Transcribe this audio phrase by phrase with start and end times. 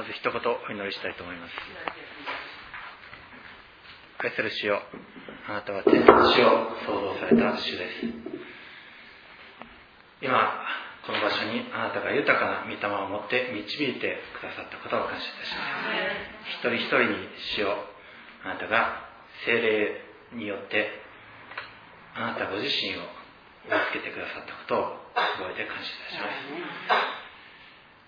[0.00, 1.52] まず一言お祈りしたいと思います。
[4.24, 4.80] 愛する主よ
[5.46, 8.08] あなたは天の地を創造された主です。
[10.24, 10.56] 今
[11.04, 15.68] この場所にあなたが豊かな御霊を持って導いてくださったことを感謝いたしま
[16.48, 16.64] す。
[16.64, 17.28] 一人一人に
[17.60, 17.84] 主よ
[18.42, 19.04] あなたが
[19.44, 20.00] 精霊
[20.32, 20.96] によって
[22.16, 23.04] あなたご自身を
[23.68, 24.96] 助けてくださったことを
[25.44, 26.24] 覚えて感謝いたし
[26.88, 27.20] ます。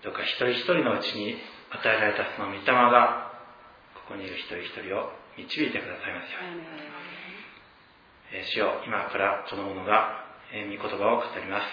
[0.01, 1.37] どうか一人一人のうちに
[1.73, 3.31] 与えられたその御霊が
[4.05, 6.61] ここにいる一人一人を導いてくださいますように、
[8.33, 11.65] えー、主よ今からこの者が、えー、御言葉を語ります、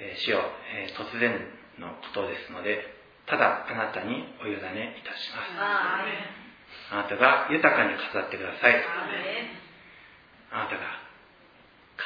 [0.00, 0.40] えー、主よ、
[0.72, 1.36] えー、突然
[1.78, 2.80] のことですので
[3.26, 5.54] ただあなたにお委ねいたします。
[6.90, 8.74] あなたが豊かに語ってください。
[10.50, 11.02] あなたが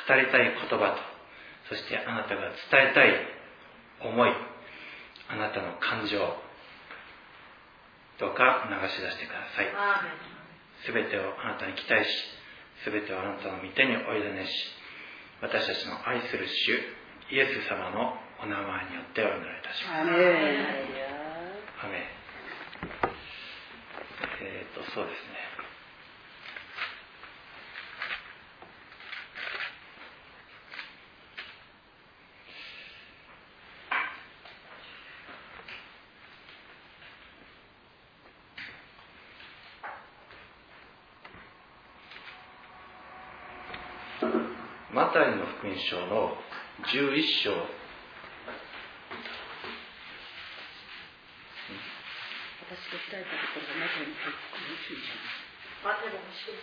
[0.07, 1.02] 語りたい言葉と
[1.69, 3.15] そしてあなたが伝えたい
[4.05, 4.30] 思い
[5.29, 6.19] あなたの感情
[8.19, 9.68] どうか流し出してください。
[10.85, 12.09] すべてをあなたに期待し
[12.85, 14.52] すべてをあなたの御手においでねし
[15.40, 16.80] 私たちの愛する主
[17.35, 20.10] イエス様のお名前によってお祈りいたします。
[21.85, 22.07] アメ
[24.40, 25.46] えっ、とそうですね
[44.93, 46.32] マタイの福音書の
[46.88, 47.52] 11章。
[52.65, 55.21] 私が伝えたところがマタイの福音書
[55.85, 56.57] マタイの福音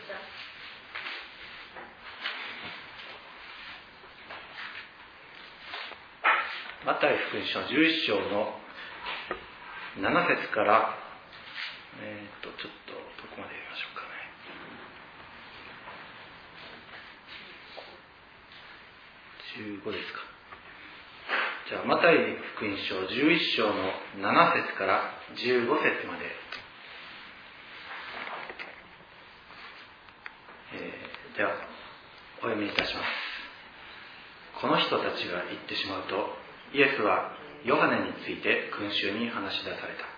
[6.73, 8.58] 書マタイ福音書11章の
[10.02, 10.09] 7
[10.42, 10.98] 節から、
[12.02, 14.14] えー、っとちょっとどこまで読みましょうかね
[19.83, 20.20] 15ですか。
[21.70, 22.16] じゃあ、マタイ
[22.55, 26.26] 福音書11章の7節から15節まで、
[30.76, 31.52] えー、では、
[32.39, 34.61] お読みいたします。
[34.61, 36.32] この人たちが言ってしまうと、
[36.73, 37.32] イエスは
[37.66, 40.14] ヨハネについて群衆に話し出された。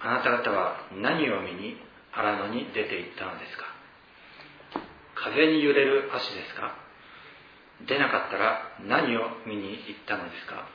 [0.00, 1.76] あなた方は何を見に
[2.12, 3.64] 荒野に出て行ったのですか
[5.14, 6.87] 風に揺れる足ですか
[7.86, 10.66] 出なかったら何を見に行ったのですか？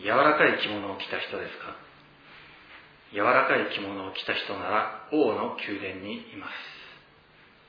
[0.00, 1.76] 柔らかい着物を着た人ですか？
[3.12, 6.52] 柔らかい着物を着た人なら王の宮殿にいます。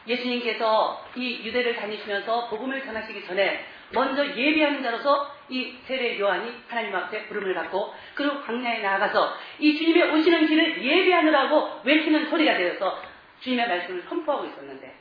[0.07, 7.27] 예수님께서 이 유대를 다니시면서 복음을 전하시기 전에 먼저 예비하는 자로서 이 세례 요한이 하나님 앞에
[7.27, 13.01] 부름을 받고 그리고 광야에 나아가서 이 주님의 오시는 길을 예비하느라고 외치는 소리가 되어서
[13.41, 14.95] 주님의 말씀을 선포하고 있었는데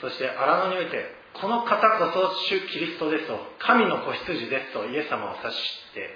[0.00, 6.08] そして荒野において この方こそ主キリストですと神の子羊ですとイエス様を指して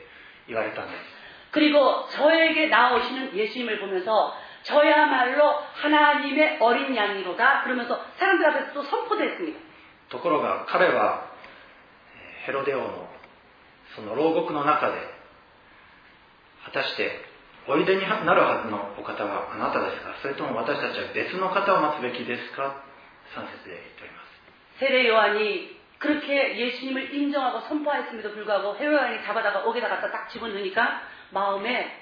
[0.49, 1.21] 言われたんです
[1.53, 9.59] 그리고 저에게 나오시는 예수님을 보면서 저야말로 하나님의 어린 양이로다 그러면서 사람들 앞에서 또 선포됐습니다.
[10.11, 11.31] ところが彼は
[12.15, 13.09] えーヘロデ王の
[13.95, 14.97] その牢獄の中で
[16.65, 17.11] 果たして
[17.69, 22.83] おいでになるはずのお方はあなたですかそれとも私たちは別の方を待つべきですか
[23.37, 24.34] 3節で言っております
[24.79, 31.99] 세례 요한이 그렇게 예수님을 인정하고 선포하였음에도 불구하고 헤로 요한이 잡아다가 옥에다 갖다 딱 집어넣으니까 마음에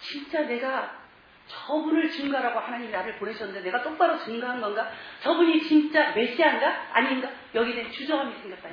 [0.00, 1.02] 진짜 내가
[1.46, 4.90] 저분을 증거하라고 하나님이 나를 보내셨는데 내가 똑바로 증거한 건가?
[5.22, 6.90] 저분이 진짜 메시아인가?
[6.92, 7.30] 아닌가?
[7.54, 8.68] 여기에 대한 주저함이 생겼다.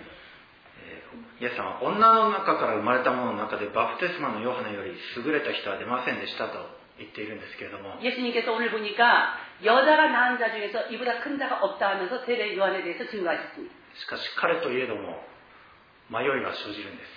[0.82, 6.54] えーイエス様は女の中から生まれた者の中でバプテスマのヨハネより優れた人は出ませんでしたと
[6.98, 12.84] 言っているんですけれども 예수님께서 오늘 보니까 여자가 낳은 자 중에서 이보다 큰 자가 없다 하면서 세례 요한에
[12.84, 13.74] 대해서 증거하셨습니다.
[13.96, 15.24] しかし彼といえども
[16.10, 17.10] 迷いが生じるんです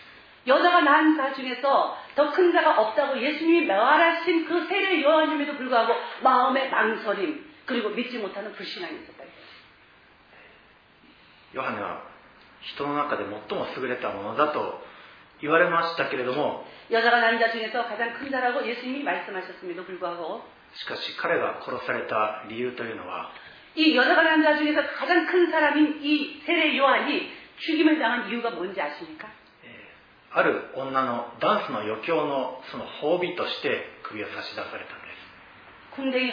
[0.46, 6.70] 여자가 낳은 자 중에서 더 큰 자가 없다고 예수님이 말하신 그 세례 요한임에도 불구하고 마음의
[6.70, 9.24] 망설임 그리고 믿지 못하는 불신앙이 있었다.
[11.54, 12.02] ヨハネは
[12.62, 14.80] 人の中で最も優れたものだと
[15.40, 20.42] 言われましたけれども 여자가 낳은 자 중에서 가장 큰 자라고 예수님이 말씀하셨음에도 불구하고
[20.74, 23.30] しかし彼が殺された理由というのは
[23.74, 28.80] 이 여자가 낳은 자 중에서 가장 큰 사람인 이 세례 요한이 죽임을 당한 이유가 뭔지
[28.80, 29.28] 아십니까?
[29.64, 36.32] えーある女のダンスの余興のその褒美として首を差し出されたんです 궁뎅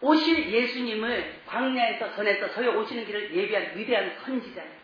[0.00, 4.80] 오실 예수님을 광야에서 전해서 저희 오시는 길을 예비한 위대한 선지자예요.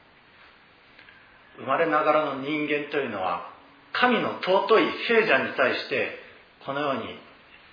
[1.56, 3.50] 生まれながらの人間というのは
[3.92, 6.18] 神の尊い聖者に対して
[6.66, 7.18] このように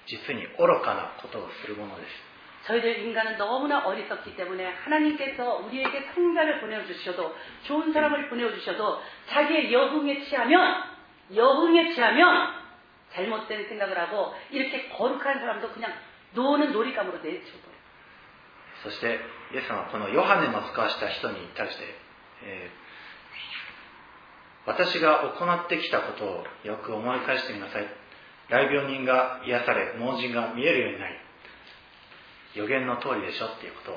[0.08, 2.34] 実に愚かなことをするものです
[2.68, 10.84] 저희들 인간은 너무나 어리석기 때문에 하나님께서 우리에게 성자를 보내주셔도 좋은 사람을 보내주셔도 자기의 여흥에 취하면
[11.36, 12.54] 여흥에 취하면
[13.12, 15.94] 잘못된 생각을 하고 이렇게 거룩한 사람도 그냥
[16.34, 17.74] 노는 놀잇감으로 내쳐버려요.
[18.84, 19.20] そして
[19.54, 21.84] イエス様はこのヨハネの使わした人に対して、
[22.44, 22.84] えー
[24.66, 27.88] 私が行ってきたことをよく思い返してみなさい
[28.50, 31.16] 大病人が癒され盲人が見えるようになり
[32.56, 33.96] 予言の通りでしょっていうことを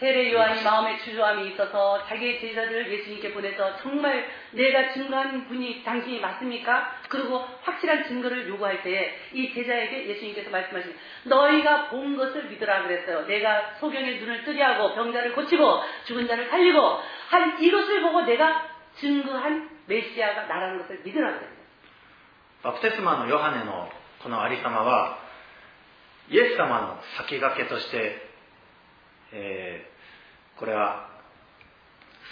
[0.00, 7.00] 세례 요한이 마음에 주저함이 있어서 자기의 제자들을 예수님께 보내서 정말 내가 증거한 분이 당신이 맞습니까?
[7.08, 10.94] 그리고 확실한 증거를 요구할 때에 이 제자에게 예수님께서 말씀하신
[11.24, 13.26] 너희가 본 것을 믿으라 그랬어요.
[13.26, 18.68] 내가 소경의 눈을 뜨게 하고 병자를 고치고 죽은 자를 살리고 한 이것을 보고 내가
[19.00, 21.56] 증거한 메시아가 나라는 것을 믿으라 그랬어요.
[22.62, 23.88] バプテスマのヨハネの
[24.22, 25.18] このありさまは
[26.28, 28.16] イエス様の先駆けとして、
[29.32, 29.89] えー
[30.60, 31.08] これは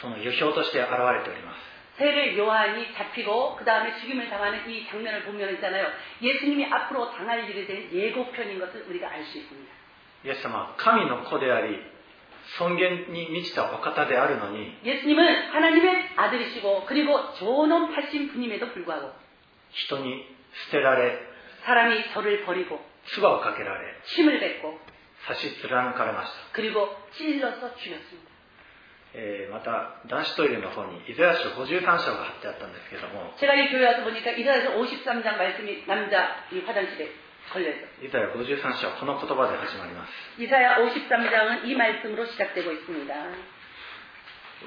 [0.01, 5.87] その予表として現れております 세례 요한이 잡히고 그 다음에 죽임을 당하는 이 장면을 보면 있잖아요.
[6.21, 9.73] 예수님이 앞으로 당할 일에 대한 예고편인 것을 우리가 알 수 있습니다.
[10.25, 11.79] イエス様は神の子であり
[12.59, 19.13] 尊厳に満ちたお方であるのに 예수님은 하나님의 아들이시고 그리고 존엄하신 분임에도 불구하고
[19.71, 20.27] 人に
[20.67, 21.17] 捨てられ
[21.65, 23.87] 사람이 저를 버리고 唾をかけられ
[24.17, 24.81] 침을 뱉고
[25.27, 28.31] 差し貫かれました、 그리고 찔러서 죽였습니다.
[29.15, 37.09] えーまた男子トイレの方にイザヤ書53章が貼ってあったんですけども 제가 이 교회 와서 보니까 이사야서 53장 말씀이 남자 이 화장실에
[37.53, 37.87] 걸려있어요.
[38.03, 40.11] イザヤ53章はこの言葉で始まります
[40.43, 43.15] 이사야 53장은 이 말씀으로 시작되고 있습니다.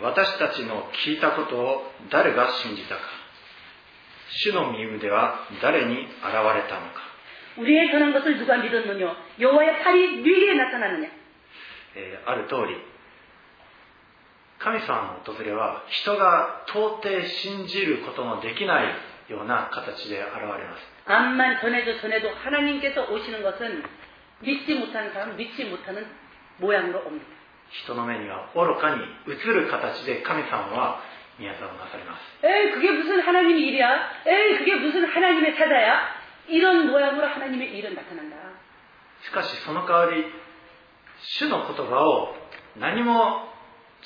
[0.02, 3.02] 私たちの聞いたことを誰が信じたか
[4.30, 7.02] 主の身腕は誰に現れたのか
[7.58, 9.16] 우리의 전한 것을 누가 믿었느냐?
[9.40, 11.10] 여호와의 팔이 누구에게 나타났느냐?
[11.96, 12.78] えーある通り
[14.60, 18.94] 神様の訪れは人が到底信じることのできない
[19.30, 23.84] ような形で現れます 암만 전해도 전해도 하나님께서 오시는 것은
[24.42, 26.06] 믿지 못하는 사람, 믿지 못하는
[26.58, 27.26] 모양으로 옵니다.
[27.70, 31.02] 人の目には愚かに映る形で神様は
[31.38, 34.12] 宮沢をなされます 에이, 그게 무슨 하나님의 일이야?
[34.26, 36.21] 에이, 그게 무슨 하나님의 사자야?
[36.48, 38.36] 이런 모양으로 하나님의 일은 나타난다.
[39.24, 40.26] しかしその代わり
[41.40, 42.36] 主の言葉を
[42.78, 43.50] 何も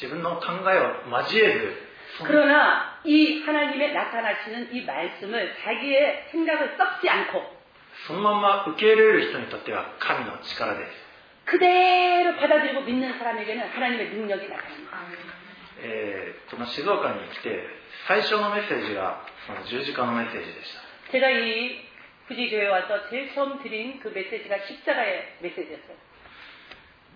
[0.02, 1.74] 自分の考えを交えず
[2.18, 7.44] その 그러나 이 하나님의 나타나시는 이 말씀을 자기의 생각을 썩지 않고
[8.08, 10.92] そのまま受け入れる人にとっては神の力です
[11.46, 14.98] 그대로 받아들이고 믿는 사람에게는 하나님의 능력이 나타납니다.
[15.84, 17.66] えーこの静岡に来て
[18.08, 21.85] 最初のメッセージがその十字架のメッセージでした 제가 이
[22.28, 25.96] 후지교회 와서 제일 처음 드린 그 메시지가 십자가의 메시지였어요.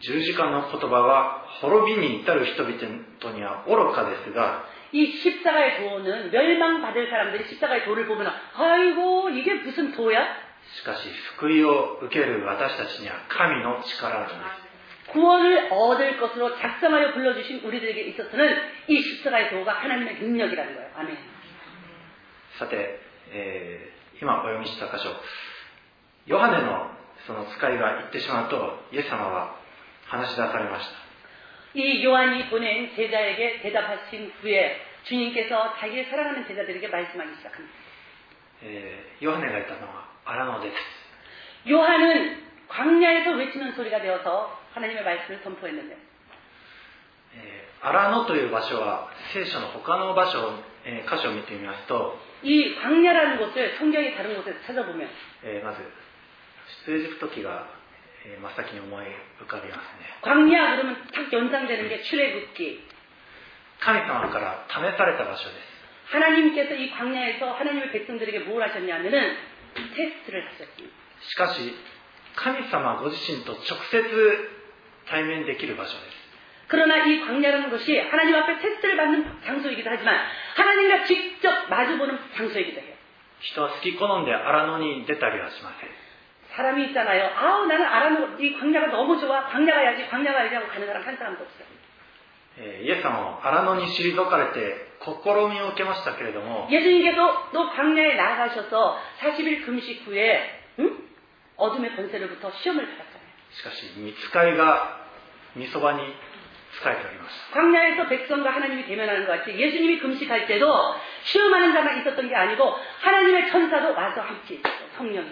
[0.01, 10.19] 十字架の言葉は滅びに至る人々には愚かですが 이 십자가의 도는 멸망받을 사람들이 십자가의 도를 보면 아이고 이게 무슨 도야?
[10.77, 14.33] しかし救いを受ける私たちには神の力なんで
[15.07, 20.89] す 구원을 얻을 것으로 작정하여 불러주신 우리들에게 있어서는 이 십자가의 도가 하나님의 능력이라는 거예요.
[20.95, 21.17] 아멘.
[22.59, 22.99] さて、
[23.31, 25.09] えー 今お読みした箇所
[26.25, 26.89] ヨハネの
[27.27, 29.55] その使いが言ってしまうとイエス様は
[30.07, 31.05] 話し出されました
[31.75, 37.75] 이 요한이 보낸 제자에게 대답하신 후에 주님께서 자기의 사랑하는 제자들에게 말씀하기 시작합니다.
[38.63, 45.97] えーヨハネが言ったのは荒野です 요한은 광야에서 외치는 소리가 되어서 하나님의 말씀을 선포했는데
[47.35, 50.51] えー荒野という場所は聖書の他の場所を、
[50.85, 55.07] えー箇所を見てみますと、 이 광야라는 곳을 성경의 다른 곳에서 찾아보면
[55.43, 55.81] えーまず
[56.85, 57.67] 出エジプト記が、
[58.25, 59.05] えー真っ先に思い
[59.41, 62.83] 浮かびますね 광야 그러면 딱 연상되는 게 출애굽기
[63.79, 69.37] 神様から試された場所です 하나님께서 이 광야에서 하나님의 백성들에게 뭘 하셨냐면은
[69.95, 70.95] 테스트를 하셨습니다.
[71.21, 71.73] しかし
[72.35, 74.49] 神様ご自身と直接
[75.07, 76.15] 対面できる場所です
[76.67, 80.19] 그러나 이 광야라는 것이 하나님 앞에 테스트를 받는 장소이기도 하지만
[80.55, 82.95] 하나님과 직접 마주보는 장소이기도 해요.
[83.41, 85.89] 人は好き好んで荒野に出たりはしません
[86.55, 87.31] 사람이 있잖아요.
[87.35, 89.43] 아우 나는 알아놓 이 광야가 너무 좋아.
[89.47, 90.07] 광야 가야지.
[90.07, 91.67] 광야 가야지 하고 가는 사람 한 사람도 없어요.
[92.57, 95.11] えーイエス様も荒野に退かれて試
[95.51, 100.97] みを受けましたけれども 예수님께서 또 광야에 나가셔서 40일 금식 후에 응?
[101.57, 103.25] 어둠의 권세로부터 시험을 받았잖아요.
[103.51, 105.03] しかし見つかりが
[105.55, 106.28] みそばに仕えておりました
[107.53, 110.67] 광야에서 백성과 하나님이 대면하는 것 같이 예수님이 금식할 때도
[111.23, 114.87] 시험하는 자만 있었던 게 아니고 하나님의 천사도 와서 함께 있었어요.
[114.97, 115.27] 성령이.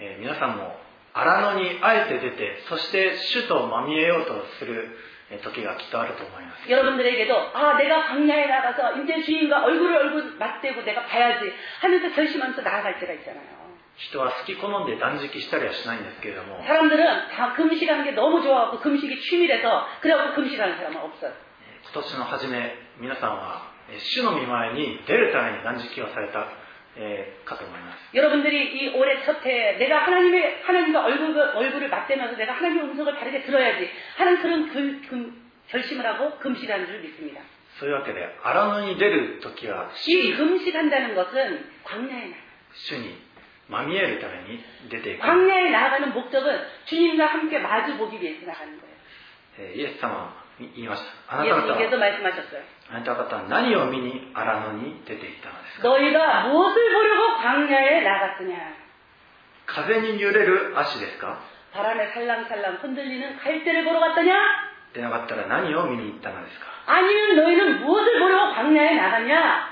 [0.00, 0.78] えー皆さんも
[1.12, 4.96] 荒野にあえて出てそして主とまみえようとする
[5.30, 13.00] えー時がきっとあると思います 여러분들에게도 아 내가 광야에 나가서 이제 주인과 얼굴을 얼굴 맞대고 내가 봐야지 하면서 결심하면서 나아갈
[13.00, 13.61] 때가 있잖아요.
[13.96, 21.32] 人は好き好んで断食したりはしないんですけれども 사람들은 다 금식하는 게 너무 좋아갖고 금식이 취미라서 그래갖고 금식하는 사람은 없어요.
[21.92, 26.46] 今年の初め皆さんはえー主の御前に出るために断食をされた、
[26.96, 33.42] えーかと思います 여러분들이 이 올해 첫 해에 내가 하나님의 하나님과 얼굴 얼굴을 맞대면서 내가 하나님의 음성을 바르게
[33.42, 37.40] 들어야지 하는 그런 금, 금, 결심을 하고 금식하는 줄 믿습니다.
[37.80, 42.36] そういうわけで荒野に出る時は 이 금식한다는 것은 광야에 나.
[42.74, 43.16] 主に
[43.68, 48.94] まみえるために出ていく、 광야에 나아가는 목적은 주님과 함께 마주 보기 위해서 나가는 거예요.
[49.58, 52.62] えーイエス様は言いましたあなた方は 예수님께서 말씀하셨어요.
[52.90, 58.56] あなた方は何を見に荒野に出ていったのですか 너희가 무엇을 보려고 광야에 나갔느냐?
[59.66, 61.38] 風に揺れる足ですか
[61.74, 64.32] 바람에 살랑살랑 흔들리는 갈대를 보러 갔더냐?
[64.94, 69.71] でなかったら何を見に行ったのですか 아니면 너희는 무엇을 보려고 광야에 나갔냐?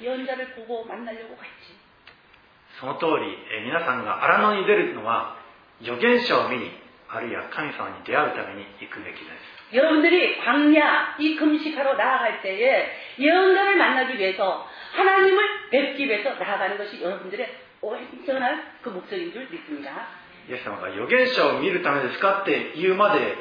[0.00, 1.76] 예언자를 보고 만나려고 갔지.
[2.80, 5.36] その通りえ皆さんが荒野に出るのは
[5.80, 6.70] 預言者を見に
[7.08, 9.30] あるいは神様に出会うために行くべきで
[9.70, 17.48] す 여러분들이 광야, 이 금식하러 나아갈 때에 예언자를 만나기 위해서 하나님을 뵙기 위해서 나아가는 것이 여러분들의
[17.80, 20.08] 온전한 그 목적인 줄 믿습니다.
[20.48, 23.36] イエス様が預言者を見るためですかって言うまで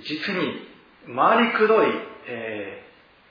[0.00, 0.68] 実に
[1.14, 1.86] 回りくどい、
[2.26, 2.85] えー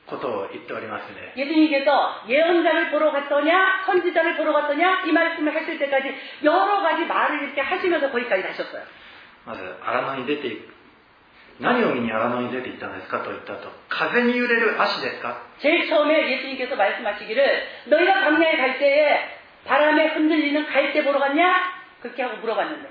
[0.08, 1.34] ことを言っておりますね。
[1.38, 6.14] 예수님께서 예언자를 보러 갔더냐, 선지자를 보러 갔더냐, 이 말씀을 하실 때까지
[6.44, 8.84] 여러 가지 말을 이렇게 하시면서 거기까지 가셨어요.
[9.46, 10.74] まず荒野に出ていく
[11.60, 21.74] 何を見に荒野に出ていったんですかと言った後風に揺れる足ですか 제일 처음에 예수님께서 말씀하시기를 너희가 광야에 갈 때에 바람에 흔들리는 갈대 보러 갔냐?
[22.02, 22.90] 그렇게 하고 물어봤는데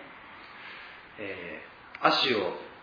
[1.20, 2.56] えー足を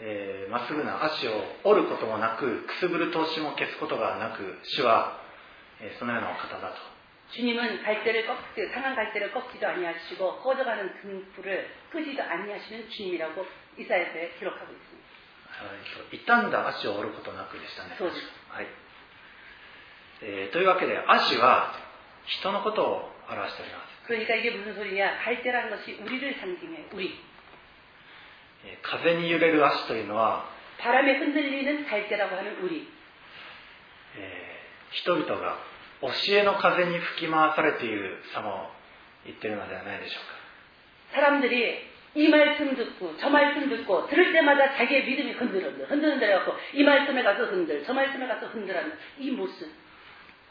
[0.00, 1.32] えーまっすぐな足を
[1.64, 5.20] 折ることもなくくすぶる投資も消すことがなく主は、
[5.80, 6.76] えーそのようなお方だと
[7.32, 8.36] 주님은 갈대를 꺾,
[8.74, 13.46] 상한 갈대를 꺾지도 아니하시고 꺼져가는 등불을 끄지도 아니하시는 주님이라고
[13.78, 15.00] 이사야서에 기록하고 있습니다.
[15.60, 17.94] はいと傷んだ足を折ることなくでしたね。
[17.98, 18.66] そうですはい
[20.22, 21.72] えーというわけで足は
[22.26, 24.08] 人のことを表しております。
[24.10, 25.18] 그러니까 이게 무슨 소리냐?
[25.22, 26.86] 갈대라는 것이 우리를 상징해요.
[26.94, 27.14] 우리.
[28.64, 32.86] えー風に揺れる足というのは、 바람에 흔들리는 갈대라고 하는 우리.
[34.16, 35.56] えー人々が
[36.02, 38.70] 教えの風に吹き回されている様を
[39.24, 40.40] 言っているのではないでしょうか。
[41.12, 47.22] 사람들이 이 말씀 듣고 저 말씀 듣고 들을 때마다 자기의 믿음이 흔들흔들 흔들흔들해갖고 이 말씀에
[47.22, 49.68] 가서 흔들 저 말씀에 가서 흔들하는 이 모습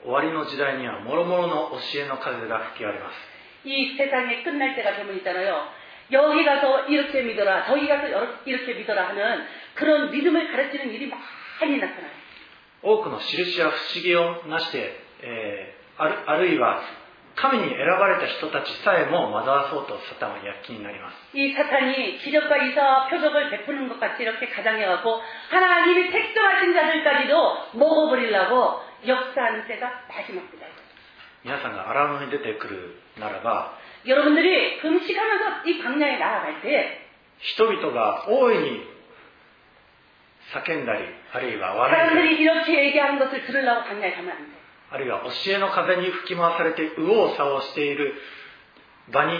[0.01, 3.15] 終わりの時代には諸々の教えの風が吹き荒れます。
[3.67, 5.67] 이 세상이 끝날 때가 되면 있잖아요
[6.11, 9.45] 여기 가서 이렇게 믿어라 저기 가서 여러- 이렇게 믿어라 하는
[9.75, 11.11] 그런 믿음을 가르치는 일이
[11.61, 12.09] 많이 나타나요
[12.81, 16.79] 多くの印や不思議をなして、えーあるあるいは
[17.35, 29.67] 神に選ばれた人たちさえも惑わそうとサタンは躍起になります 이 사탄이 기적과 이사와 표적을 베푸는 것 같이 이렇게 가장해갖고 하나님이 택정하신 자들까지도 먹어버리려고 역사하는
[29.67, 30.65] 때가 마지막 때다
[31.43, 37.01] 皆さんが荒野に出てくるならば 여러분들이 금식하면서 이 광야에 나아갈 때
[37.39, 38.83] 人々が大いに
[40.53, 44.59] 叫んだりあるいは笑いたり 사람들이 이렇게 얘기하는 것을 들으려고 광야에 가면 안 돼.
[44.91, 48.13] あるいは教えの風に吹き回されて右往左往している
[49.13, 49.37] 場に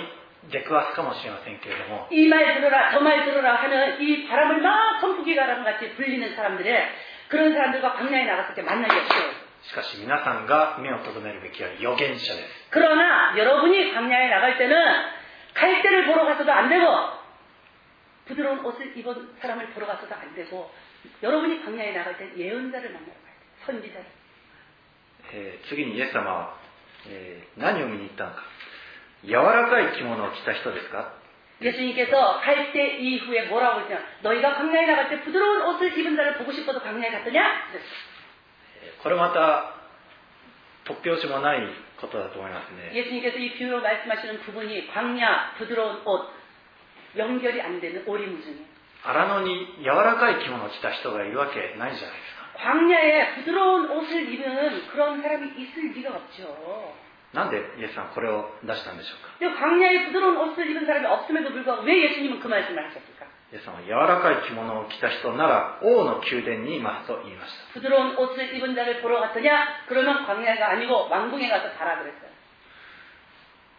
[0.52, 6.36] 出くわすかもしれませんけれども 이 말 들어라 저 말 들어라 하는 이 바람을 막 선풍기 바람 같이 불리는
[6.36, 6.89] 사람들의
[7.30, 9.42] 그런 사람들과 광야에 나갔을 때 만나기 없어요.
[9.63, 14.75] しかし皆さんが目を留めるべきは預言者です 그러나 여러분이 광야에 나갈 때는
[15.54, 16.86] 갈대를 보러 가서도 안 되고
[18.28, 20.71] 부드러운 옷을 입은 사람을 보러 가서도 안 되고
[21.23, 23.41] 여러분이 광야에 나갈 때 예언자를 만나러 가야 돼요.
[23.65, 24.06] 선지자를.
[25.32, 26.58] えー次にイエス様は、
[27.08, 28.43] えー何を見に行ったのか
[29.25, 31.13] 柔らかい着物を着た人ですか
[31.62, 33.99] 예수님께서 갈 때 이후에 뭐라고 했냐?
[34.21, 37.67] 너희가 광야에 나갈 때 부드러운 옷을 입은 자를 보고 싶어서 광야에 갔더냐?
[39.04, 39.75] えーこれまた
[40.86, 41.62] 突拍子もない
[42.02, 46.30] ことだと思いますね 예수님께서 이 비유로 말씀하시는 부분이 광야, 부드러운 옷,
[47.17, 48.65] 연결이 안 되는 오리무중이에요.
[49.04, 56.93] 荒野に柔らかい着物を着た人がいるわけないじゃないですか 광야에 부드러운 옷을 입은 그런 사람이 있을 리가 없죠.
[57.32, 63.12] なんでイエスさんこれを出したんでしょうか 근데 광야에 부드러운 옷을 입은 사람이 없음에도 불구하고 왜 예수님은 그 말씀을 하셨을까?
[63.54, 69.86] イエスさんは柔らかい着物を着た人なら王の宮殿にいますと言いました 부드러운 옷을 입은 자를 보러 갔더냐?
[69.88, 72.30] 그러면 광야가 아니고 왕궁에 가서 가라 그랬어요.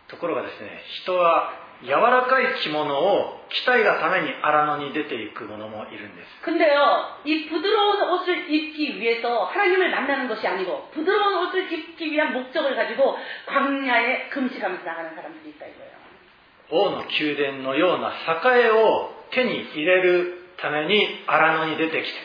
[0.08, 12.32] ところがですね人は柔らかい着物を着たいがために荒野に出ていく者もいるんです 근데요, 이 부드러운 옷을 입기 위해서 하나님을 만나는 것이 아니고 부드러운 옷을 입기 위한
[12.32, 15.90] 목적을 가지고 광야에 금식하면서 나가는 사람들이 있다 이거예요.
[16.72, 18.12] 王の宮殿のような
[18.56, 22.18] 栄を 手に入れるために荒野に出てきて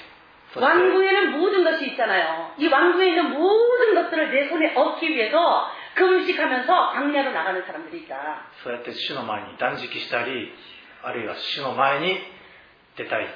[0.53, 2.53] そして 왕궁에는 모든 것이 있잖아요.
[2.57, 8.15] 이 왕궁에 있는 모든 것들을 내 손에 얻기 위해서 금식하면서 광야로 나가는 사람들이 있다.
[8.63, 10.51] そうやって主の前に断食したり
[11.03, 12.19] あるいは主の前に
[12.97, 13.27] 出たいっ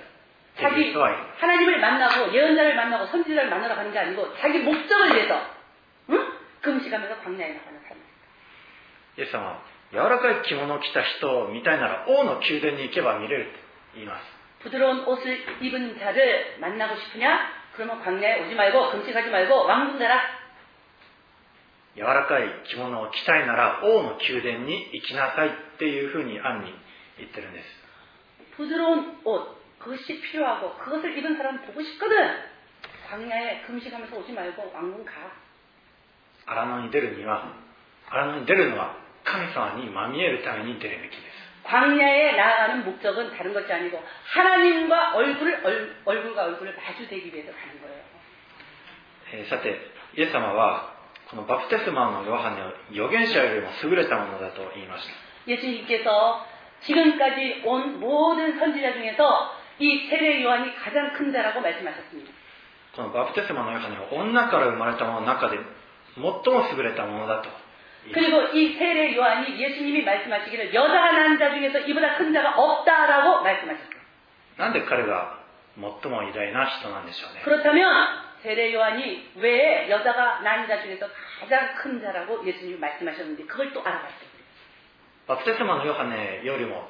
[0.56, 5.42] ていう 자기 人はいる 하나님을 만나고 예언자를 만나고 선지자를 만나러 가는 게 아니고 자기 목적을 위해서
[6.10, 6.32] 응?
[6.62, 8.00] 금식하면서 광야에 나가는 사람들.
[9.18, 9.62] イエス様は
[9.94, 13.52] 柔らかい着物を着た人を見たいなら王の宮殿に行けば見れると
[13.96, 17.60] 言います 부드러운 옷을 입은 자를 만나고 싶으냐?
[17.76, 20.20] 그러면 광야에 오지 말고 금식하지 말고 왕궁 가라.
[21.96, 26.74] 柔らかい着物を着たいなら王の宮殿に行きなさいっていうふうに暗に
[27.18, 27.66] 言ってるんです
[28.58, 32.16] 부드러운 옷 그것이 필요하고 그것을 입은 사람 보고 싶거든.
[33.10, 35.12] 광야에 금식하면서 오지 말고 왕궁 가.
[36.46, 37.54] 荒野に出るには
[38.10, 47.82] 荒野に出るのは 神様にまみえるために出るべきです 광야에 나아가는 목적은 다른 것이 아니고 하나님과 얼굴을 얼, 얼굴과 얼굴을 마주대기 위해서 가는
[47.82, 48.02] 거예요.
[49.34, 49.78] えーさて
[50.18, 50.96] イエス様は
[51.30, 55.14] このバプテスマのヨハネを預言者よりも優れたものだと言いました
[55.52, 56.48] 예수님께서
[56.82, 62.32] 지금까지 온 모든 선지자 중에서 이 세례 요한이 가장 큰 자라고 말씀하셨습니다.
[62.96, 65.60] このバプテスマのヨハネは女から生まれたものの中で
[66.16, 66.34] 最も
[66.76, 67.63] 優れたものだと言いました
[68.14, 74.00] 그리고 이 세례 요한이 예수님이 말씀하시기를 여자가 난 자 중에서 이보다 큰 자가 없다라고 말씀하셨어요.
[74.58, 75.40] なんで彼が
[75.76, 77.86] 最も偉大な人なんでしょうね 그렇다면
[78.44, 81.08] 세례 요한이 왜 여자가 난 자 중에서
[81.42, 84.30] 가장 큰 자라고 예수님이 말씀하셨는데 그걸 또 알아봤어요.
[85.28, 86.90] バプテスマのヨハネよりも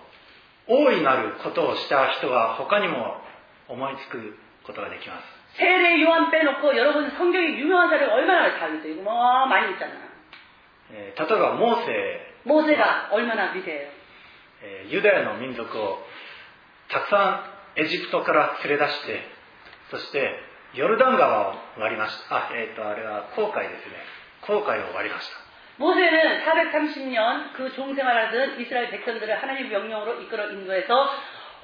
[0.67, 3.19] 大いなることをした人が他にも
[3.67, 8.93] 思いつくことができます 세례 요한 빼놓고 여러분 성경에 유명한 사례가 얼마나 다 있어요.
[8.93, 9.97] 이거 뭐 많이 있잖아요.
[10.93, 13.87] えー例えばモーセ 모세가 얼마나 위대해요.
[14.63, 15.99] えーユダヤの民族を
[16.89, 17.45] たくさ
[17.77, 19.21] んエジプトから連れ出して
[19.91, 20.35] そして
[20.73, 23.95] ヨルダン川を割りましたあえっ、とあれは航海ですね
[24.41, 25.33] 航海を割りました
[25.77, 31.09] 모세는 430년 그 종생활하던 이스라엘 백성들을 하나님의 명령으로 이끌어 인도해서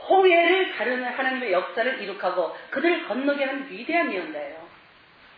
[0.10, 4.59] 홍해를 가르는 하나님의 역사를 이룩하고 그들을 건너게 한 위대한 예언자예요.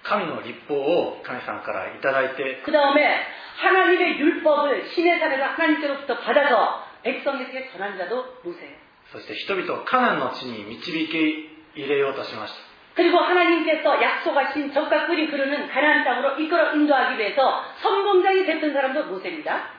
[0.04, 3.26] 神の立法を神様からいただいて 그 다음에
[3.58, 8.76] 하나님의 율법을 신의 산에서 하나님께로부터 받아서 백성에게 전한 자도 모세예요.
[9.12, 12.60] そして人々をカナンの地に導き入れようとしました
[12.96, 19.78] 그리고 하나님께서 약속하신 적과 꿀이 흐르는 가나안 땅으로 이끌어 인도하기 위해서 선봉장이 됐던 사람도 모세입니다.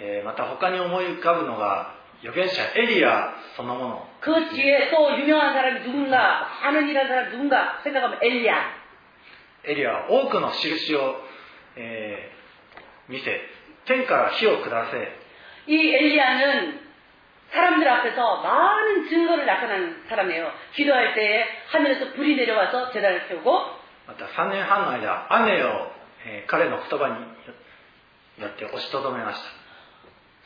[0.00, 8.78] えーまた他に思い浮かぶのが預言者エリアそのもの 그 뒤에 또 유명한 사람이 누군가 많은 일한 사람 누군가 생각하면 엘리야
[9.65, 11.15] エリアは多くの印を、
[11.77, 13.39] えー、見せ
[13.85, 15.23] 天から火を下せ
[15.71, 16.83] 이 엘리야는
[17.53, 20.51] 사람들 앞에서 많은 증거를 나타낸 사람이에 요.
[20.75, 23.55] 기도할 때에 하늘에서 불이 내려와서 제단을 세우고
[24.03, 25.87] また3年半の間雨を
[26.47, 27.23] 彼の言葉に
[28.43, 29.39] よって押しとどめまし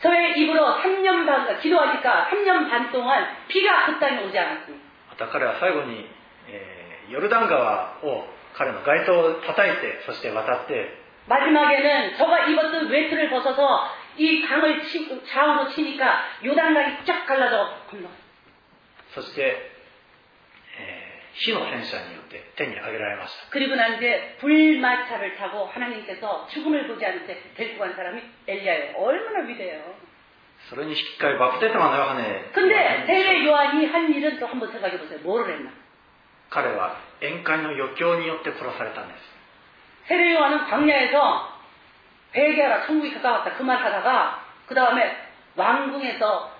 [0.01, 4.86] た저의 입으로 3년 반 기도하니까 3년 반 동안 비가 그 땅에 오지 않았습니 다.
[5.10, 6.06] また彼は最後に、
[6.49, 10.98] えー、ヨルダン川を彼の街灯を叩いてそして渡って
[11.29, 18.09] 마지막에는 저가 입었던 외투를 벗어서 이 강을 치, 좌우로 치니까 요단강이 쫙 갈라져 건너.
[19.14, 19.70] そして、
[20.79, 28.96] えー火の戦車によって手に上げられました 그리고 난 뒤에 불마차를 타고 하나님께서 죽음을 보지 않을 때 데리고 간 사람이 엘리야예요.
[28.98, 29.81] 얼마나 위대해요.
[30.68, 35.18] それに引き換えバプテスマのヨハネ 근데 세례 요한이 한 일은 또 한번 생각해 보세요.
[35.20, 35.70] 뭐를 했나?
[36.51, 39.20] 彼は宴会の余興によって殺されたんです
[40.09, 41.53] 세례 요한은 광야에서
[42.33, 45.16] 베개하라 천국이 가까웠다 그 말 하다가 그 다음에
[45.57, 46.53] 왕궁에서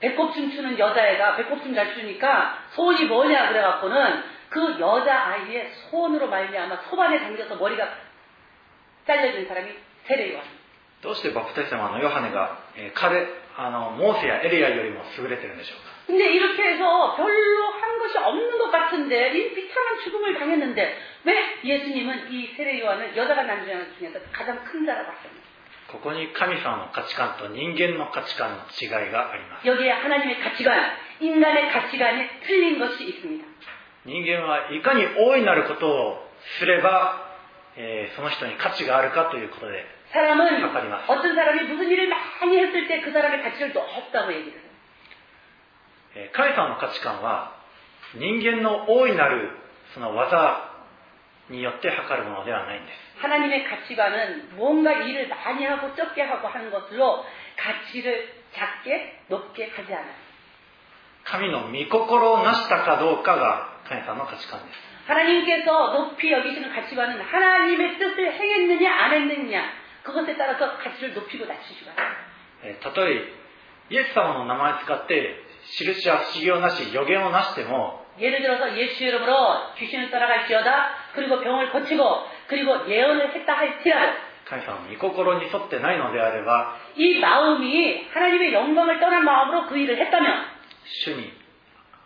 [0.00, 7.56] 배꼽춤 추는 여자애가 배꼽춤 잘 추니까 소원이 뭐냐 그래갖고는 그 여자아이의 소원으로 말미암아 소반에 당겨서
[7.56, 7.88] 머리가
[9.06, 9.70] 잘려진 사람이
[10.04, 10.44] 세례 요한
[11.00, 13.24] どうしてバプテスマのヨハネが、えー彼
[13.56, 22.32] あのモーセやエリアよりも優れてるんでしょうか 근데 이렇게 해서 별로 한 것이 없는 것 같은데 이 비참한 죽음을 당했는데 왜 예수님은
[22.32, 25.48] 이 세례 요한을 여자가 남자 중에서 가장 큰 자라고 하셨나요?
[25.88, 33.44] ここに神様の価値観と人間の価値観の違いがあります 여기에 하나님의 가치관, 인간의 가치관이 틀린 것이 있습니다.
[34.04, 37.26] 人間はいかに大いなることをすれば、
[37.76, 41.04] えーその人に価値があるかということで 사람은 가까리마스.
[41.10, 44.68] 어떤 사람이 무슨 일을 많이 했을 때 그 사람의 가치를 높다고 얘기를 해요.
[46.14, 47.56] えー神様の価値観は
[48.14, 49.50] 人間の大いなる
[49.94, 50.70] その技
[51.50, 57.24] によって測るものではないんです 하나님의 가치관은 뭔가 일을 많이 하고 적게 하고 하는 것으로
[57.56, 60.14] 가치를 작게 높게 하지 않아요.
[61.24, 69.72] 神の御心をなしたかどうかが神様の価値観です 하나님께서 높이 여기시는 가치관은 하나님의 뜻을 행했느냐 안 했느냐
[70.04, 72.08] 그것에 따라서 가치를 높이고 낮추시고 하요
[72.62, 73.32] えーたとえ
[73.90, 75.41] イエス様の名前を使って
[75.80, 86.76] 印や不思議をなし予言をなしても 예를 들어서 예수 이름으로 귀신을 떠나갈지어다 그리고 병을 고치고 그리고 예언을 했다 할지라도 神様の御心に沿ってないのであれば
[86.96, 90.46] 이 마음이 하나님의 영광을 떠난 마음으로 그 일을 했다면
[91.04, 91.32] 主に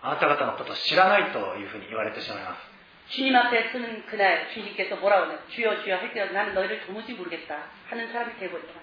[0.03, 2.73] あなた方のことを知らないというふうに言われてしまいます
[3.15, 7.57] 주님 앞에 서는 그날 주님께서 뭐라고 하냐 주여 주여 할때라도 나는 너희를 도무지 모르겠다
[7.89, 8.81] 하는 사람이 되버리더라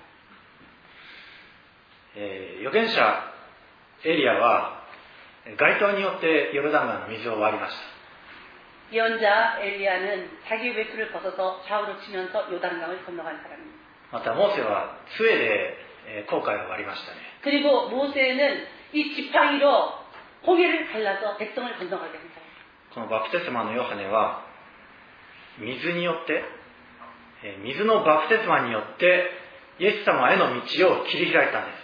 [2.16, 3.24] えー預言者
[4.05, 4.85] エリアは
[5.59, 7.95] 街灯によってヨルダン川の水を割りました。
[10.45, 11.33] 자기벗어서
[11.65, 13.25] 좌우로치면서건너간사람입니다
[14.13, 15.75] またモーセは杖で
[16.29, 17.19] 航海を割りましたね。
[17.43, 17.91] 그리고
[18.93, 20.05] 이지팡이로
[20.45, 22.45] 를갈라서백성을건너가게합니다
[22.95, 24.45] このバプテスマのヨハネは
[25.59, 26.45] 水によって
[27.65, 29.31] 水のバプテスマによって
[29.81, 30.61] イエス様への道
[31.03, 31.84] を切り開いたんです。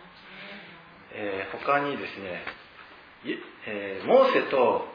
[1.12, 2.44] えー他にですね、
[3.24, 3.34] い
[3.66, 4.86] えーモーセと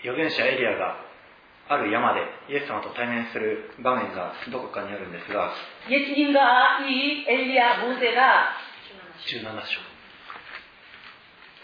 [0.00, 0.96] 預言者エリアが
[1.68, 5.52] ある山でイエス様と対面する場面がどこかにあるんですが
[5.88, 8.56] 예수님과 이 엘리야 모세가
[9.26, 9.80] 17章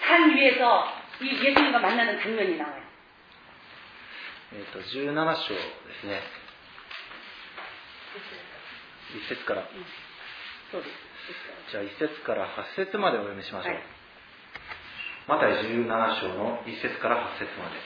[0.06, 0.84] 산 위에서
[1.22, 2.84] 이 예수님과 만나는 장면이 나와요.
[4.52, 5.60] えー、と17章で
[6.00, 6.20] すね
[9.14, 9.62] 1節から
[10.70, 10.82] 소리.
[11.71, 13.83] じゃあ1節から8節までお読みしましょう、はい。
[15.27, 15.85] マタイ17
[16.21, 17.77] 章の1節から8節まで。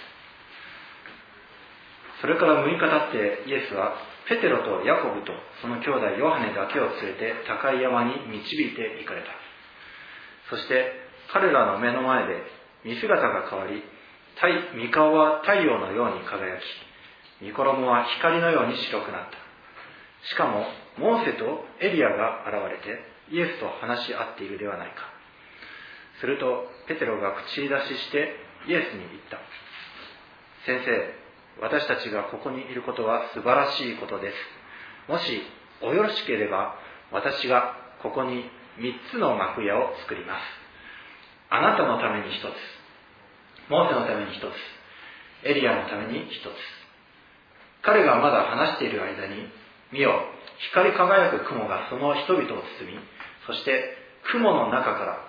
[2.22, 9.36] それから6日経ってイエスはペテロとヤコブとその兄弟ヨハネだけを連れて高い山に導いて行かれた。
[10.50, 10.92] そして
[11.34, 12.40] 彼らの目の前で
[12.86, 13.84] 見姿が変わり
[14.36, 14.48] 太
[14.80, 19.44] 御顔は太陽のように輝き御衣は光のように白くなった。
[20.30, 20.66] しかも
[20.98, 24.96] モーセとエリアが現れてイエスと話し合っているではないか。
[26.20, 28.36] するとペテロが口出しして
[28.68, 29.40] イエスに言った。
[30.66, 31.24] 先生
[31.62, 35.12] 私たちがここにいることは素晴らしいことです。
[35.12, 35.42] もし
[35.82, 36.76] およろしければ
[37.12, 40.42] 私がここに3つの幕屋を作ります。
[41.50, 42.44] あなたのために1つ。
[43.70, 45.48] モーセのために1つ。
[45.48, 46.84] エリアのために1つ。
[47.84, 49.50] 彼がまだ話している間に
[49.92, 50.26] 見よ
[50.72, 52.98] 光り輝く雲がその人々を包み
[53.48, 53.98] そして
[54.32, 55.20] 雲の中から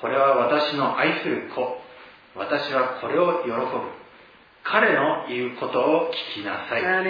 [0.00, 1.78] これは私の愛する子
[2.34, 3.56] 私はこれを喜ぶ
[4.64, 7.08] 彼の言うことを聞きなさいと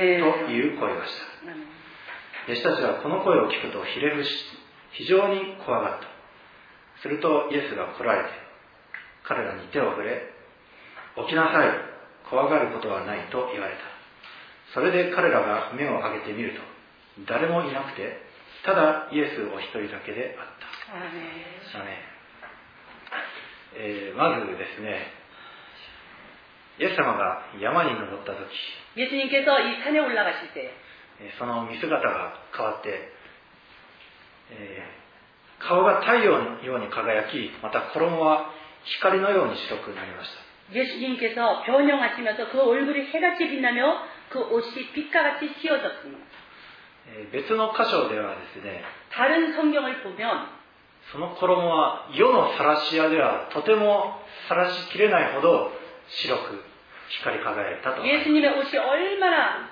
[0.51, 1.13] いう声がし
[1.45, 2.53] た。
[2.53, 4.31] 弟子たちはこの声を聞くとひれ伏し
[4.93, 6.07] 非常に怖がった。
[7.03, 8.31] するとイエスが来られて
[9.25, 10.23] 彼らに手を触れ
[11.17, 11.69] 起きなさい
[12.31, 13.81] 怖がることはないと言われた。
[14.75, 16.61] それで彼らが目を上げてみると
[17.27, 18.17] 誰もいなくて
[18.65, 20.67] ただイエスお一人だけであった。
[20.95, 22.13] あ、ね。
[23.75, 25.09] えー、まずですね
[26.79, 28.49] イエス様が山に登った時
[31.39, 32.89] その見姿が変わって、
[34.53, 38.51] えー、顔が太陽のように輝きまた衣は
[39.01, 40.43] 光のように白くなりました。
[40.73, 44.01] 예수님께서 변형하시면서 그 얼굴이 해같이 빛나며
[44.33, 46.42] 그 옷이 빛과 같이 씌워졌습니 다.
[47.33, 48.83] 別の箇所ではですね、
[51.11, 55.73] その衣は世の晒し屋ではとても晒しきれないほど
[56.09, 56.63] 白く
[57.21, 58.03] 光り輝いたと。
[58.03, 59.69] 예수님의옷이얼마나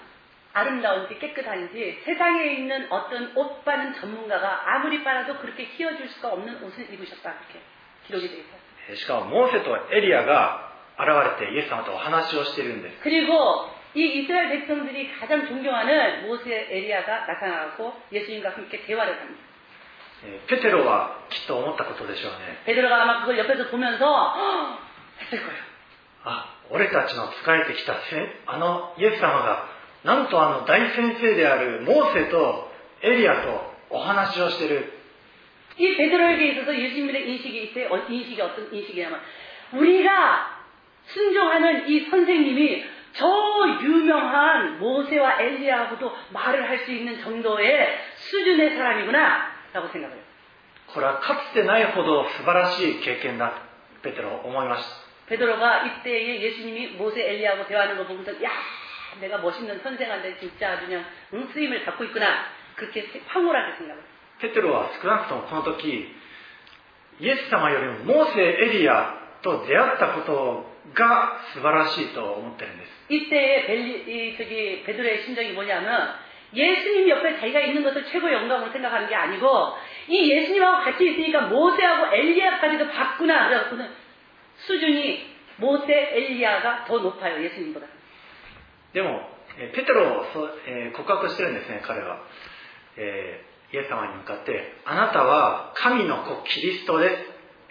[0.53, 7.63] 아름다운지깨끗한지세상에있는어떤옷전문가가아무리빨아도그렇게휘어줄수가없는옷을입으셨다이렇게
[8.11, 13.09] 기록이있어요しかもモーセとエリアが現れてイエス様とお話をしているんです。
[13.09, 19.42] 그리고 이 이스라엘 백성들이 가장 존경하는 모세 에리아가 나타나고 예수님과 함께 대화를 합니다.
[20.24, 24.80] えーペテロはきっと思ったことでしょうね 베드로가 아마 그걸 옆에서 보면서 "헉!"
[25.22, 25.60] 했을 거예요.
[26.24, 29.68] あ俺たちの仕えてきたせあのイエス様が
[30.04, 34.92] なんとあの大先生であるモーセとエリアとお話をしてる
[35.78, 37.90] 이 베드로에게 있어서 예수님의 인식이 있어요.
[37.94, 39.20] 어, 인식이 어떤 인식이냐면
[39.74, 40.64] 우리가
[41.06, 43.26] 순종하는 이 선생님이 저
[43.82, 50.24] 유명한 모세와 엘리야하고도 말을 할 수 있는 정도의 수준의 사람이구나라고 생각해요.
[50.94, 53.54] これはかつてないほど素晴らしい経験だ
[54.04, 54.90] ペテロ思いました
[55.28, 58.50] 베드로가 이때에 예수님이 모세 엘리야하고 대화하는 거 보면서 야
[59.20, 64.04] 내가 멋있는 선생한테 진짜 아주 그냥 응, 쓰임을 받고 있구나 그렇게 황홀하게 생각해요.
[64.40, 66.14] ペテロは少なくともこの時
[67.20, 72.91] イエス様よりもモーセエリアと出会ったこと が素晴らしいと思ってるんです。
[73.11, 76.15] 이때벨리이저기베드로의심정이뭐냐면
[76.55, 79.75] 예수님옆에자기가있는것을최고의영광으로생각하는게아니고
[80.11, 83.87] 이예수님하고같이있으니까모세하고엘리야까지도봤구나그래갖고는
[84.67, 85.23] 수준이
[85.63, 87.87] 모세엘리야가더높아요예수님보다
[88.93, 89.23] でも
[89.75, 90.25] ペテロを、
[90.67, 92.19] えー、告白してるんですね彼は、
[92.97, 97.15] えー、イエス様に向かって「あなたは神の子キリストです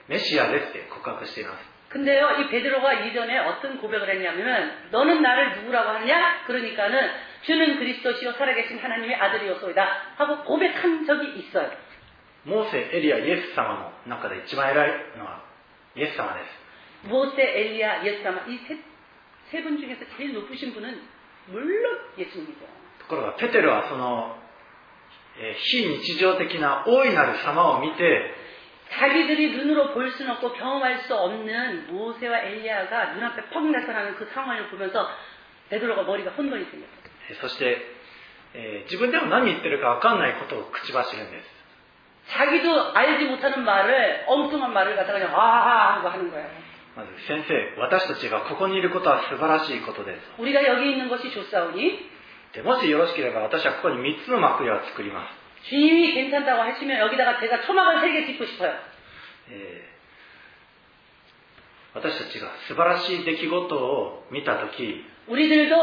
[0.07, 6.42] メシアです」って告白しています 근데요, 이 베드로가 이전에 어떤 고백을 했냐면은 너는 나를 누구라고 하냐?
[6.46, 7.10] 그러니까는
[7.42, 11.70] 주는 그리스도시요 살아계신 하나님의 아들이었소이다 하고 고백한 적이 있어요.
[12.46, 15.42] モーセエリアイエス様の中で一番偉いのは
[15.96, 18.58] イエス様です 모세, 엘리야, 예수様이
[19.50, 21.00] 세 분 중에서 제일 높으신 분은
[21.46, 22.60] 물론 예수님이죠.
[23.00, 24.36] ところがペテロはその、
[25.38, 28.34] えー非日常的な大いなる様を見て
[28.90, 34.68] 자기들이 눈으로 볼 수는 없고 경험할 수 없는 모세와 엘리야가 눈앞에 퍽 나타나는 그 상황을
[34.68, 35.10] 보면서
[35.70, 37.04] 베드로가 머리가 혼돈이 생겼어요.
[37.30, 37.78] えーそして、
[38.54, 41.48] えー自分でも何言ってるか分かんないことを口走るんです
[42.30, 46.48] 자기도 알지 못하는 말을 엉뚱한 말을 갖다가 그냥 아하 하고 하는 거예요.
[46.96, 52.10] まず先生私たちがここにいることは素晴らしいことです 우리가 여기 있는 것이 좋사오니
[52.52, 58.74] でもしよろしければ私はここに3つの幕屋を作ります、 주님이 괜찮다고 하시면 여기다가 제가 초막을 세 개 짓고 싶어요.
[59.50, 59.94] えー
[61.94, 65.76] 私たちが素晴らしい出来事を見た時 우리들도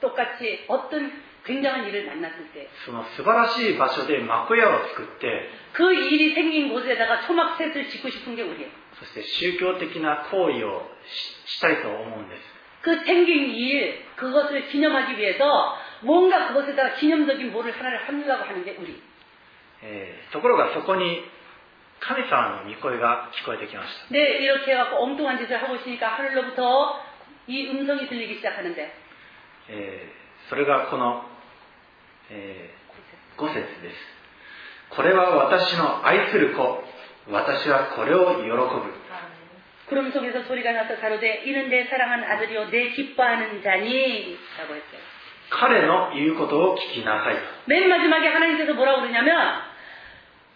[0.00, 1.10] 똑같이 어떤
[1.44, 8.68] 굉장한 일을 만났을 때 그 その素晴らしい場所で幕屋を作って 그 일이 생긴 곳에다가 초막셋을 짓고 싶은 게 우리예요.
[9.00, 10.86] そして宗教的な行為を
[11.46, 12.42] ししたいと思うんです
[12.82, 19.02] 그 생긴 일, 그것을 기념하기 위해서 뭔가 그것에다가 기념적인 뭐를 하나를 하려고 하는 게 우리.
[19.82, 21.24] えーところがそこに
[22.00, 27.00] 神様の御声が聞こえてきました 네, 이렇게 해갖고 엉뚱한 짓을 하고 있으니까 하늘로부터
[27.46, 28.92] 이 음성이 들리기 시작하는데
[29.68, 31.24] えーそれがこの、
[32.30, 32.74] え
[33.38, 33.96] 5節です
[34.90, 36.82] これは私の愛する子
[37.30, 39.00] 私はこれを喜ぶ
[39.88, 45.00] 구름 속에서 소리가 나서 가로되 이는 내 사랑한 아들이요 내 기뻐하는 자니 라고 했어요.
[45.50, 49.62] 彼の言うことを聞きなさい 맨 마지막에 하나님께서 뭐라고 그러냐면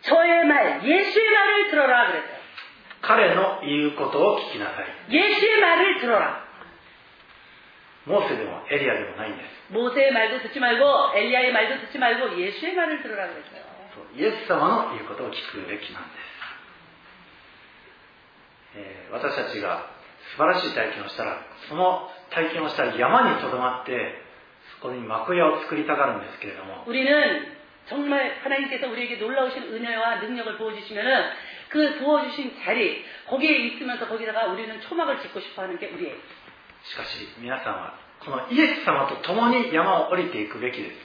[0.03, 2.35] 저의 말, 예수의 말을 들어라 그랬어요.
[3.01, 6.45] 彼の言うことを聞きなさい 예수의 말을 들어라.
[8.07, 13.65] モーセでもエリアでもないんです 모세의 말도 듣지 말고 엘리야의 말도 듣지 말고 예수의 말을 들어라 그랬어요.
[13.95, 16.19] そうイエス様の言うことを聞くべきなんで
[18.75, 19.87] す、えー私たちが
[20.33, 21.39] 素晴らしい体験をしたら
[21.69, 23.93] その体験をしたら山にとどまって
[24.81, 27.53] そこに幕屋を作りたがるんですけれども 우리는
[27.87, 31.31] 정말 하나님께서 우리에게 놀라우신 은혜와 능력을 부어주시면은
[31.69, 36.15] 그 부어주신 자리 거기에 있으면서 거기다가 우리는 초막을 짓고 싶어하는 게 우리예요.
[36.85, 40.97] しかし皆さんはこのイエス様と共に山を降りていくべきです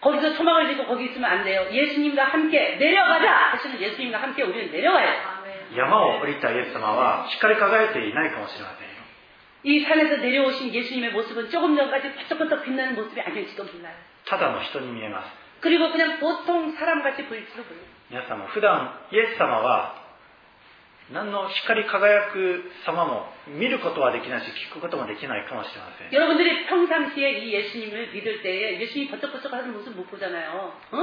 [0.00, 1.66] 거기서 초막을 짓고 거기 있으면 안 돼요.
[1.70, 5.36] 예수님과 함께 내려가자 하시는 예수님과 함께 우리는 내려가요.
[5.74, 8.89] 山を降りたイエス様は光り輝いていないかもしれませんよ
[9.62, 13.94] 이 산에서 내려오신 예수님의 모습은 조금 전까지 번쩍번쩍 빛나는 모습이 아닐지도 몰라요.
[14.26, 15.30] ただの人に見えます
[15.60, 17.82] 그리고 그냥 보통 사람같이 보일지도 몰라요.
[18.10, 20.06] 皆さんも普段イエス様は
[21.12, 30.72] 何の光り輝く様も見ることはできないし聞くこともできないかもしれません 여러분들이 평상시에 이 예수님을 믿을 때에 예수님이 번쩍번쩍 하는 모습 못 보잖아요.
[30.92, 30.96] 어?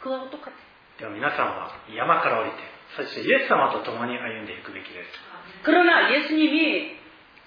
[0.00, 0.54] 그거하고 똑같아요.
[0.98, 2.56] でも皆さんは山から降りて
[2.96, 5.10] そしてイエス様と共に歩んでいくべきです
[5.62, 6.96] 그러나 예수님이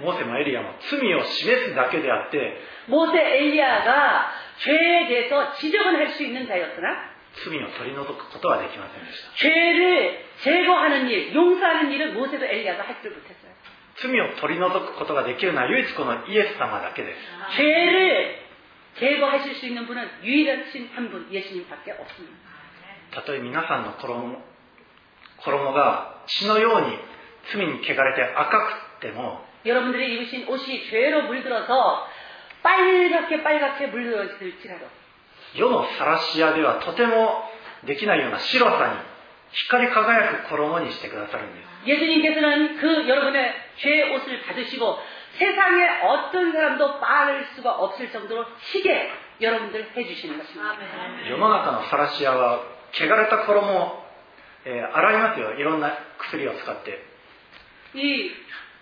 [0.00, 11.90] モーセもエリアも罪を示すだけであって 모세, 엘리야가 죄에 대해서 지적은 할 수 있는 자였으나 罪を取り除くことはできませんでした 죄를 제거하는 일, 용서하는
[11.90, 13.54] 일을 모세도 엘리야가 하지를 못했어요.
[13.96, 17.18] 罪を取り除くことができるのは唯一このイエス様だけです
[17.56, 18.42] 죄를
[18.98, 22.44] 제거하실 수 있는 분은 유일하신 한 분, 예수님밖에 없습니다.
[23.14, 24.42] たとえ皆さんの衣
[25.38, 26.98] 衣が血のように
[27.52, 28.58] 罪に汚れて赤
[28.98, 32.08] くても 여러분들이 입으신 옷이 죄로 물들어서
[32.62, 34.86] 빨갛게 빨갛게 물들어질지라도
[35.54, 37.44] 世の晒し屋ではとても
[37.84, 38.94] できないような白さに
[39.52, 44.98] 光り輝く衣にしてくださるんです 예수님께서는 그 여러분의 죄의 옷을 받으시고
[45.38, 49.10] 세상에 어떤 사람도 빠를 수가 없을 정도로 희게
[49.40, 50.76] 여러분들 해주시는 것입니다.
[51.28, 52.60] 世の中の晒し屋は
[52.92, 54.04] 汚れた衣を、
[54.64, 57.04] えー洗いますよいろんな薬を使って
[57.94, 58.30] 이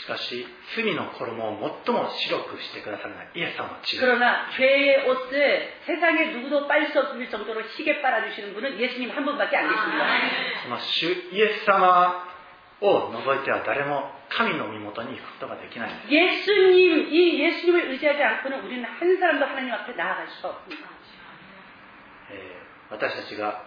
[0.00, 9.24] しかし罪の衣を最も白くしてくださるのはイエス様の血です 그러나 죄의 옷을 세상에 누구도 빨 수 없을 정도로 희게 빨아주시는 분은 예수님 한
[9.24, 10.06] 분밖에 안 계십니다.
[10.64, 12.24] この主イエス様
[12.80, 20.86] を除いては誰も神の身元に行くことができないんです 예수님, 이 예수님을 의지하지 않고는 우리는 한 사람도 하나님 앞에 나아갈 수 없습니다.
[22.30, 23.64] えー私たちが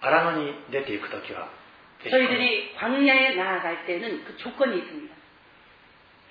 [0.00, 1.59] 荒野に出ていく時はぜひこの
[2.08, 5.14] 저희들이 광야에 나아갈 때는 그 조건이 있습니다.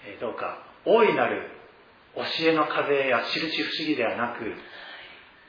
[0.08, 1.50] えーどうか大いなる
[2.16, 4.56] 教えの風や印不思議ではなく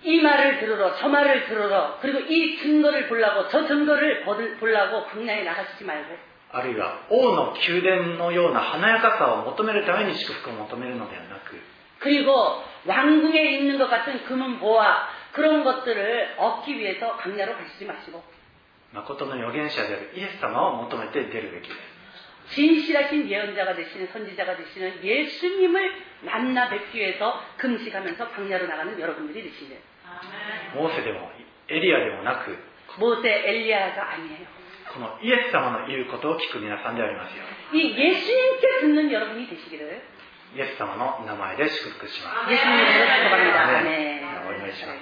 [0.02, 5.44] 이 말을 들으러 저 말을 들으러 그리고 이 증거를 보려고 저 증거를 보들- 보려고 광야에
[5.44, 6.16] 나가시지 말고
[6.52, 11.60] あるいは王の宮殿のような華やかさを求めるために祝福を求めるのではなく
[11.98, 18.22] 그리고 왕궁에 있는 것 같은 금은 보화 그런 것들을 얻기 위해서 광야로 가시지 마시고
[18.92, 21.96] 誠の預言者であるイエス様を求めて出るべきです
[22.54, 25.90] 진실하신 예언자가 되시는 선지자가 되시는 예수님을
[26.22, 29.76] 만나 뵙기 위해서 금식하면서 광야로 나가는 여러분들이 되시는
[30.74, 31.28] モーセでも
[31.68, 32.56] エリアでもなく
[32.98, 34.46] 모세 엘리야가 아니에요.
[34.94, 37.42] このイエス様の言うことを聞く皆さんでありますよ
[37.74, 40.00] 이 예수님께 듣는 여러분이 되시기를
[40.56, 43.60] イエス様の名前で祝福します 예수님으로 축복합니다.
[43.60, 43.84] ア 아멘.
[43.84, 44.98] メンお祈りします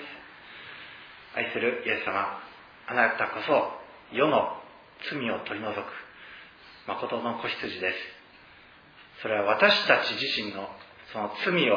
[1.37, 2.41] 愛するイエス様
[2.89, 3.78] あなたこそ
[4.14, 4.57] 世の
[5.10, 5.78] 罪を取り除く
[6.88, 7.97] 誠の子羊です。
[9.22, 10.68] それは私たち自身の
[11.14, 11.76] その罪を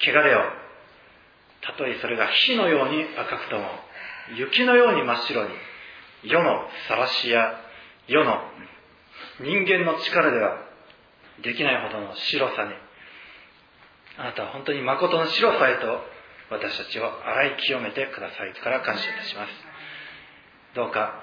[0.00, 0.40] 汚れを
[1.62, 3.66] たとえそれが火のように赤くとも
[4.36, 5.50] 雪のように真っ白に
[6.24, 7.60] 世の晒しや
[8.08, 8.40] 世の
[9.40, 10.58] 人間の力では
[11.42, 12.72] できないほどの白さに
[14.18, 16.00] あなたは本当に誠の白さへと
[16.50, 19.69] 私たちを洗い清めてくださいから感謝いたします。
[20.74, 21.22] どうか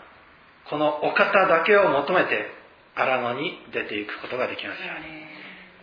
[0.69, 2.51] このお方だけを求めて
[2.95, 5.05] 荒野に出ていくことができますように。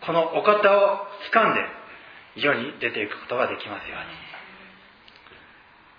[0.05, 1.61] このお方を掴んで
[2.37, 4.35] 世に出ていくことができますように。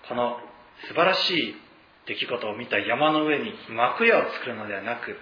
[0.09, 0.37] この
[0.87, 1.55] 素晴らしい
[2.05, 5.17] 出来事を見た山の上に幕屋を作るのではなく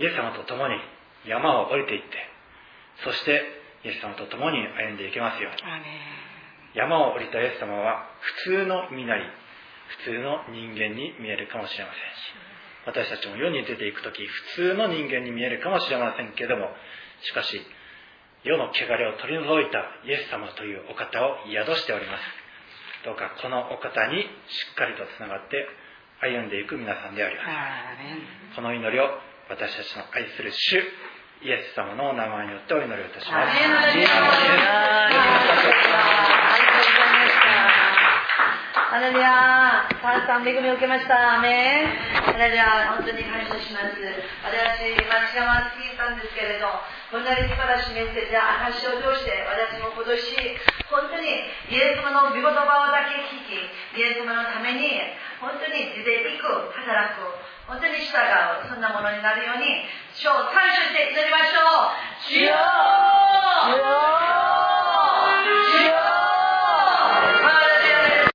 [0.00, 0.74] イエス様と共に
[1.28, 2.08] 山を降りていって
[3.04, 3.42] そして
[3.84, 5.58] イエス様と共に歩んでいけますように。
[6.74, 8.08] 山を降りたイエス様は
[8.44, 9.22] 普通の身なり
[10.04, 12.00] 普通の人間に見えるかもしれません。
[12.00, 12.44] し
[12.86, 16.68] 私たちも世に出ていく時普通の人間に見えるかもしれませんけれども
[17.22, 17.60] しかし
[18.44, 22.22] 世の汚れを取り除いたイエス様というお方を宿しております。
[23.04, 24.26] どうかこのお方にし
[24.72, 25.66] っかりとつながって
[26.20, 27.46] 歩んでいく皆さんであります。
[28.56, 29.04] この祈りを
[29.48, 30.76] 私たちの愛する主
[31.42, 33.58] イエス様のお名前によってお祈りをいたします。
[38.94, 41.18] ハレルヤたくさん恵みを受けました。
[41.18, 41.90] アメン。
[42.30, 43.98] ハレルヤ本当に感謝します。
[43.98, 46.70] 私、今、違わ聞いたんですけれど、
[47.10, 50.14] こんなに素晴らしいメッセージや証を通して、私も今年、
[50.94, 53.66] 本当にイエス様の御言葉をだけ聞き、
[53.98, 55.02] イエス様のために、
[55.42, 57.34] 本当に出ていく、働く、
[57.66, 61.98] 本当に従う、そんなものになるように、主を感謝して祈りましょう。
[62.30, 62.54] 主よ
[63.58, 63.90] 主よ
[65.82, 66.14] 主よ